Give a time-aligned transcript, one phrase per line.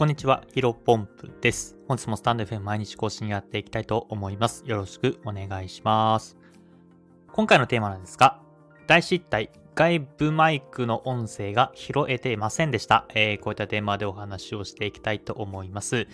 [0.00, 1.76] こんにちは、ヒロポンプです。
[1.86, 4.64] 本日もスタンド FM 毎日更新やっていきたいと思います。
[4.64, 6.38] よろしくお願いします。
[7.30, 8.40] 今回のテーマなんですが、
[8.86, 13.04] 大失態、外部マイクの音声が拾えていませんでした。
[13.10, 16.08] えー、こういったテーマでお話をしていきたいと思います。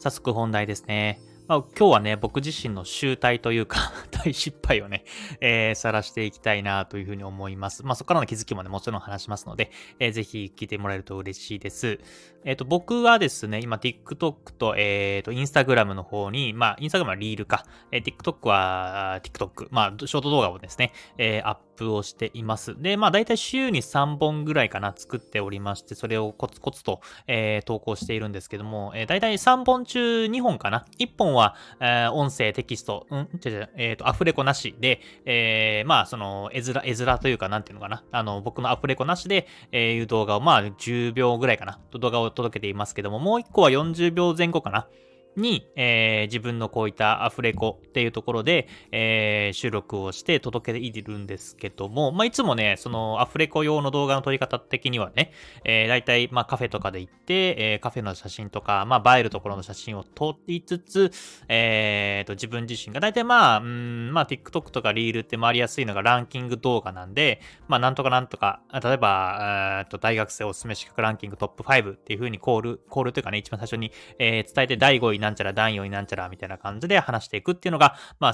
[0.00, 1.20] 早速本題ですね。
[1.48, 5.04] まあ、今日はね、僕自身の集大というか 大失敗をね、
[5.40, 7.86] えー、晒していきたいなというふうに思います。
[7.86, 12.00] まあ、そこからの気づきもね、もちろん話しますので、えー、ぜひ聞いてもらえると嬉しいです。
[12.44, 22.74] えっ、ー、と、僕はですね、今 TikTok と、えっ、ー、と、Instagram の方に、まあ、Instagram はリールか、えー、TikTok は TikTok、まあ、ショート動画をですね、えー、アップをしています。
[22.82, 30.84] で、まあ、だいたい週に3本ぐらいかな、作っておりまして、それをコツコツと、えー、投稿しているんですけども、えー、だいたい3本中2本かな。
[30.98, 38.02] 1本は、えー、音声、テキスト、うん、違う違う、えっ、ー、と、アフレコなしで、えー、まあ、その、絵面、絵面というか、なんていうのかな。
[38.10, 41.78] あの、僕のアフレコなしで、えー、いう動画を、まあ、10秒ぐらいかな。
[41.92, 44.88] 動画を届けていますけども、もう1個は40秒前後かな。
[45.36, 55.32] に、えー、自分のこういったアフレコっていうところで、えー、収録をして届けているんですけども、まあ、いつもね、そのアフレコ用の動画の撮り方的にはね、
[55.64, 61.12] えー、大体、まあ、カフェとかで行って、えー、カフェの写真とか、まあ、映えるところの写真を撮りつつ、
[61.48, 78.32] えー、と、自分自身が大体まあ、うん、まあ、TikTok とかリールって回りやすいのがランキング動画なんで、まあ、なんとかなんとか、例えば、えー、と、大学生おすすめ資格ランキングトップ5っていう風にコール、コールというかね、一番最初に、えー、伝えて第5位なんちゃら、第4位なんちゃらみたいな感じで話していくっていうのが、まあ、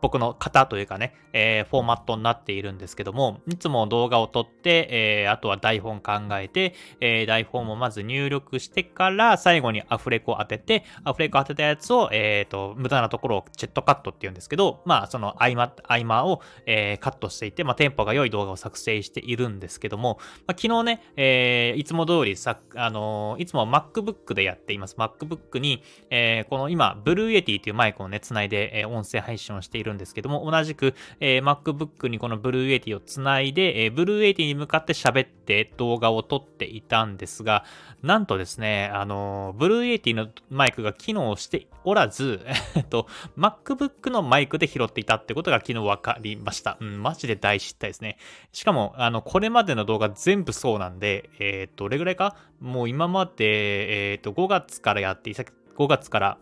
[0.00, 24.96] 僕の型というかね、えー、フォーマットになっているんですけども、いつも動画を撮って、えー、あとは台本考えて、えー、台本もまず入力してから、最後にアフレコを当てて、アフレコ当てたやつを、えっ、と、無駄なところをチェットカットって言うんですけど、まあ、その合間、合間を、え、カットしていて、まあ、テンポが良い動画を作成しているんですけども、まあ、昨日ね、え、いつも通りさ、あの、いつも MacBook でやっています。
[24.96, 37.64] MacBook に、えー、この今、ブルーエティというマイクをね、つないで、えー、音声配信をしているんですけども、同じく、えー、MacBook にこのブルーエティをつないで、えー、ブルーエティに向かって喋って動画を撮っていたんですが、
[38.02, 42.44] なんとですね、あの、ブルーエティのマイクが機能しておらず、
[42.74, 43.06] えっと、
[43.38, 46.76] MacBook のマイクで拾っていたってことが昨日分かりました。
[46.80, 48.18] うん、マジで大失態ですね。
[48.52, 52.36] しかも、あの、これまでの動画全部そうなんで、えっ、と、どれぐらいか？
[52.60, 55.30] もう今まで、えっ、と、5月からやって、
[55.76, 56.38] 5月から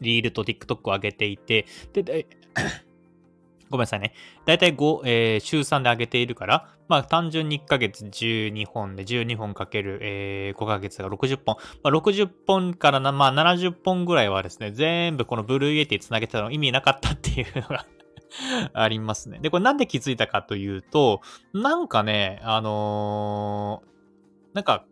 [0.00, 2.26] リールと TikTok を上げていて、で、
[3.70, 4.12] ごめんなさいね。
[4.44, 11.56] だいたい5、えー、週3で上げているから、まあ単純に1ヶ月12本で12本かける、えー、5ヶ月が60本。
[11.82, 17.86] まあ、60本からな、まあ70本ぐらいはですね、全部この Blue Yeti 繋げてたの意味なかったっていうのが
[18.74, 19.38] ありますね。
[19.40, 21.20] で、これなんで気づいたかというと、
[21.52, 24.84] なんかね、あのー、なんか、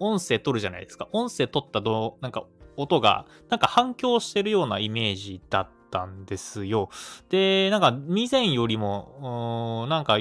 [0.00, 1.08] 音声取るじゃないですか。
[1.12, 2.44] 音声取ったどなんか
[2.78, 6.88] 音が、なんか反響してるようなイメージだったんですよ。
[7.28, 10.18] で、なんか以前よりも、なんか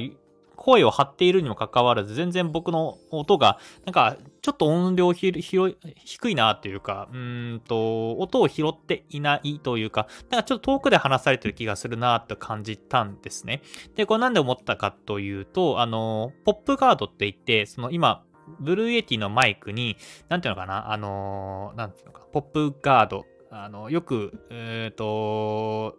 [0.57, 13.61] 声を張っているにもかかわらず、全然僕の音が、なんか、ちょっと音量ひ低いなっていうか、うんと、音を拾っていないというか、なんかちょっと遠くで話されてる気がするなって感じたんですね。
[13.95, 18.23] で、これなんで思ったかというと、あの、ポップガードって言って、その今、
[18.59, 19.97] ブルーエティのマイクに、
[20.29, 25.97] なんていうのかな、あのー、なんていうのか、ポップガード、あの、よく、えっ、ー、と、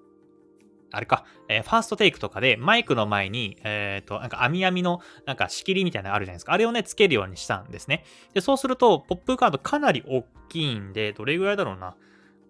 [0.91, 6.53] あれか、えー、ファーストテイクとかでマイクの前に、えっ、ー、と、なんか網網のなんか仕切りみたいなのあるじゃないですか。
[6.53, 8.05] あれをね、つけるようにしたんですね。
[8.33, 11.97] で、そうすると、ポップガードかなり大きいんで、どれぐらいだろうな。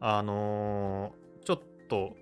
[0.01, 2.17] あのー、ちょっと、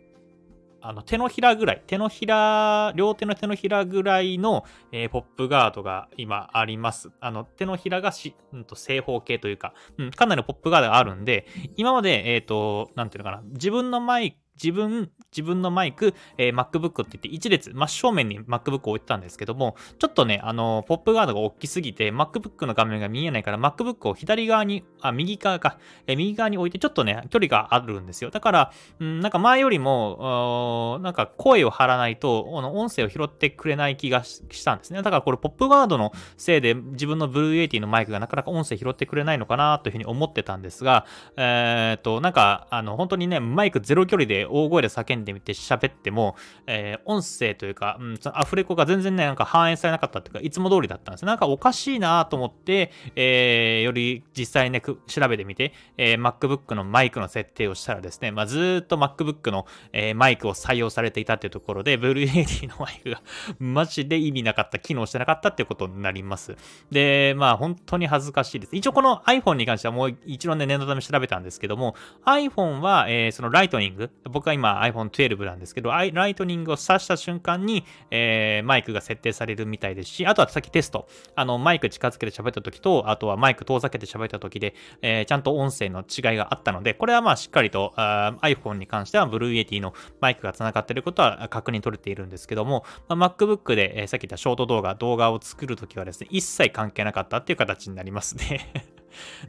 [0.88, 7.10] あの手のひらぐらい、手のひら、両手の手のひらぐらいの、えー、ポップガードが今あります。
[7.18, 28.30] あの手のひらがし、うん、と正方形というか、うん、かなりポップガードがあるんで、今まで、えっ、ー、と、なんていうのかな、自分のマイク、自分、自分のマイク、えー、MacBook って言って一列、真正面に MacBook を置いてたんですけども、ちょっとね、あの、ポップガードが大きすぎて、MacBook の画面が見えないから、MacBook を左側に、あ、右側か、えー、右側に置いて、ちょっとね、距離があるんですよ。
[28.30, 35.02] だから、うん、なんか前よりも、なんか声を張らないと、の音声を拾ってくれない気がしたんですね。
[35.02, 54.96] だからこれ、ポップガードのせいで、自分の Blue80 のマイクがなかなか音声拾ってくれないのかなというふうに思ってたんですが、えー、っと、なんか、あの、本当にね、マイクゼロ距離で大声で叫んでみて喋っても、えー、音声というか、うん、そのアフレコが全然ね、なんか反映されなかったっていうか、いつも通りだったんですなんかおかしいなと思って、えー、より実際ね、調
[55.28, 63.22] べてみて、えー、MacBook のマイクの設定をしたらですね、まあ、ずっと MacBook の、えー、マイクを採用されていたっていうところで、 Blue Yeti のマイクが
[63.58, 66.56] マジで意味なかった、機能してなかったっていうことになります。
[66.90, 68.76] で、まあ本当に恥ずかしいです。
[68.76, 71.94] 一応この iPhone に関してはもう一度ね、念のため調べたんですけども、
[72.24, 98.95] iPhone は、えー、そのライトニング、僕は今 iPhone 12なんですけど、ライトニングを挿した瞬間に、えー、マイクが設定されるみたいですし、あとはさっきテスト、あの、マイク近づけて喋った時と、あとはマイク遠ざけて喋った時で、えー、ちゃんと音声の違いがあったので、これはまあしっかりとあ iPhone に関しては Blue Yeti のマイクが繋がっていることは確認取れているんですけども、まあ、MacBook で、えー、さっき言ったショート動画、動画を作るときはですね、一切関係なかったっていう形になりますね。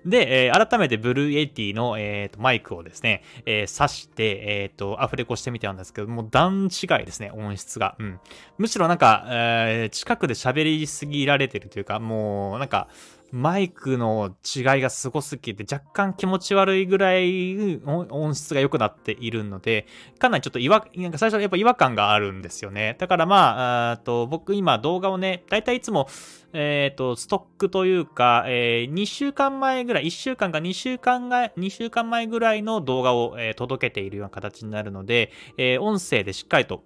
[0.06, 7.96] で、えー、改めてブルーエイティの、えーと、マイクをですね、えー、挿して、えっ、ー、と、アフレコしてみたんですけど、もう段違いですね、音質が。
[8.00, 8.20] うん。
[8.58, 12.88] むしろなんか、えー、近くで喋りすぎられてるというか、もう、なんか、
[13.32, 19.86] マイクの違いがすごすぎて若干気持ち悪いぐらい音質が良くなっているので、
[20.20, 22.96] かなりちょっと違和、なんか最初やっぱ違和感があるんですよね。
[23.00, 26.08] だからまあ、と僕今動画をね、だいたいいつも、
[26.54, 36.84] えっ、ー、と、ストックというか、えー、2週間前ぐらい、1週間か2週間が、2週間前ぐらいの動画を、えー、届けているような形になるので、え音声でしっかりと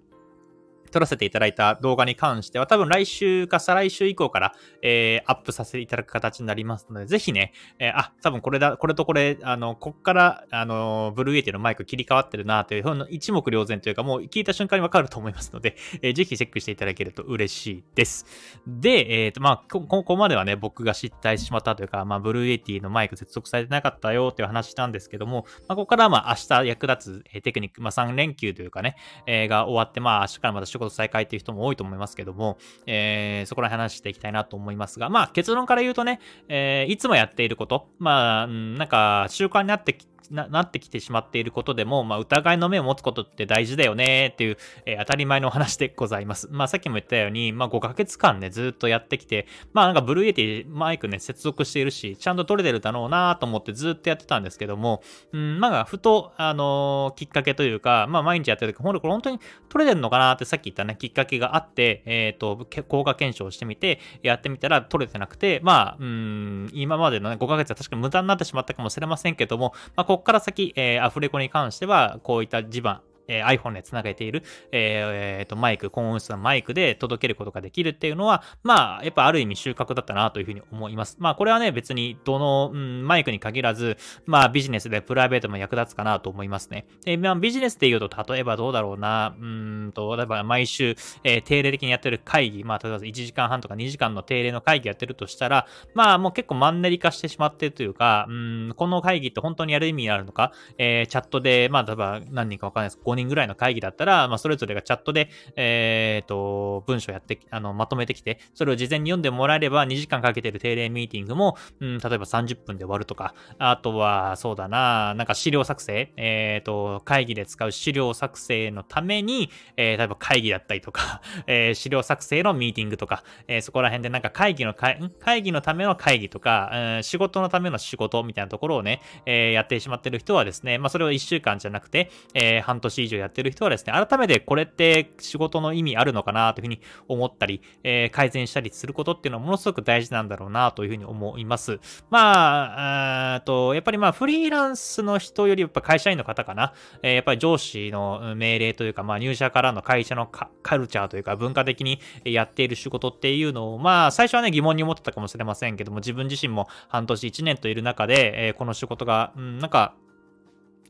[0.92, 18.26] 撮らせていただいた動画に関しては、多分来週か再来週以降から、えー、アップさせていただく形になりますので、ぜひね、えー、あ、多分これだ、これとこれ、あの、こっから、あの、ブルーエイティのマイク切り替わってるなというふうな一目瞭然というか、もう聞いた瞬間にわかると思いますので、えー、ぜひチェックしていただけると嬉しいです。
[18.68, 28.96] で、えっ、ー、と、まあこ、こまではね、僕が失態しまったというか、まあ、ブルーエイティのマイク接続されてなかったよっていう話したんですけども、まあ、ここからはまあ、明日役立つ、えテクニック、まあ、3連休というかね、
[29.26, 46.48] えー、が終わって、まあ、明日からまた仕事再開っていう人も多いと思いますけども、えー、そこら辺話していきたいなと思いますが、まあ結論から言うとね、えー、いつもやっていること、まあ、なんか習慣になってきななってきてしまっていることでも、まあ、疑いの目を持つことって大事だよねっていう、えー、当たり前の話でございます。
[46.52, 59.40] まあ、さっきも言ったように、まあ、5ヶ月間ね、ずっとやってきて、まあ、なんかブルーエティマイクね、接続しているし、ちゃんと撮れてるだろうなと思ってずっとやってたんですけども、うん、まあ、ふと、あのー、きっかけというか、まあ、毎日やってる時、ほんこれ本当に
[59.70, 81.18] 撮れてるのかなってさっき言ったね、きっかけがあって、えっ、ー、と、効果検証してみて、やってみたら撮れてなくて、まあ、うん、今までのね、5ヶ月は確かに無駄になってしまったかもしれませんけども、まあ、こっから先、えーアフレコに関しては、こういった地盤、えー、iPhone で繋げている、えー、えー、とマイク、高音質のマイクで届けることができるっていうのは、まあ、やっぱある意味収穫だったなというふうに思います。
[81.20, 86.86] まあ、これはね、別にどの、うん、マイクに限らず、まあ、ビジネスでプライベートも役立つかなと思いますね。
[87.06, 103.00] で、まあ、ビジネスで言うと、例えばどうだろうな、うんと、例えば毎週、えー、定例的にやってる会議、まあ、例えば1時間半とか2時間の定例の会議やってるとしたら、まあ、もう結構マンネリ化してしまってるというか、うん、この会議って本当にやる意味があるのか、えー、チャットで、まあ、例えば何人かわかんないです。
[103.04, 141.80] 5人ぐらいの会議だったら、まあ、それぞれがチャットで、えっ、ー、と、文章やって、あの、まとめてきて、それを事前に読んでもらえれば、2時間かけてる定例ミーティングも、うん、例えば30分で終わるとか、あとは、そうだな、なんか資料作成、えっ、ー、と、会議で使う資料作成のために、えー、例えば会議だったりとか、 えー、資料作成のミーティングとか、えー、そこら辺でなんか会議の会、会議のための会議とか、えー、仕事のための仕事みたいなところをね、えー、やってしまってる人はですね、まあ、それを1週間じゃなくて、えー、半年以上やってる人はですね、改めてこれって仕事の意味あるのかなというふうに思ったり、えー、改善したりすることっていうのはものすごく大事なんだろうなというふうに思います。
[142.10, 159.94] まあ、とやっぱりまあフリーランスの人よりやっぱ会社員の方かな、えー、やっぱり上司の命令というか、まあ入社からの会社のカルチャーというか文化的にやっている仕事っていうのを、まあ最初はね疑問に思ってたかもしれませんけども、自分自身も半年1年といる中で、えー、この仕事が、うん、なんか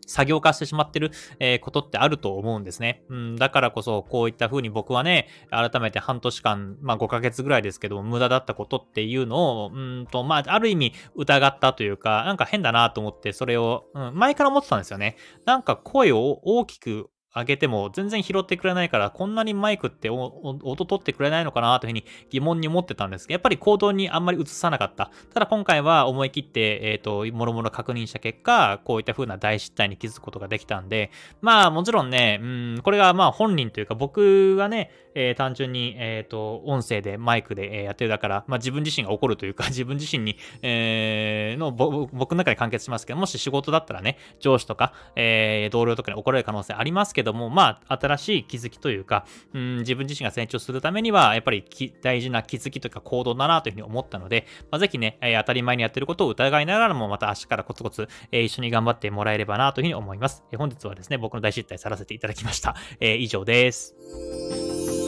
[0.07, 3.03] 作業化してしまってる、えー、ことってあると思うんですね。
[3.09, 15.17] うん、だからこそ、こういった風に僕はね、改めて半年間、まあ5ヶ月ぐらいですけども、無駄だったことっていうのを、うんと、まあ、ある意味疑ったというか、なんか変だなと思って、それを、うん、前から思ってたんですよね。
[15.45, 25.11] なんか声を大きく上げても全然拾ってくれないから、こんなにマイクって音取ってくれないのかなというふうに疑問に思ってたんですけど、やっぱり行動にあんまり移さなかった。
[25.33, 31.11] ただ今回は思い切って、えっ、ー、と、もろもろ確認した結果、こういった風な大失態に気づくことができたんで、
[31.41, 51.63] まあもちろんね、うん、これがまあ本人というか僕がね、えー、単純に、えっ、ー、と、音声でマイクで、えやってるだから、まあ自分自身が怒るというか、 自分自身に、えの、僕の中で完結しますけど、もし仕事だったらね、上司とか、え同僚とかに怒られる可能性ありますけどけども、まあ新しい気づきというか、うん、自分自身が成長するためには、やっぱり
[52.01, 60.43] 大事な気づきというか行動だなというふうに思ったので、まあ、ぜひね、え当たり前にやってることを疑いながらも、また明日からコツコツ、え一緒に頑張ってもらえればなというふうに思います。
[60.51, 62.75] え本日はですね、僕の大失態さらせていただきました。
[62.99, 65.00] え以上です。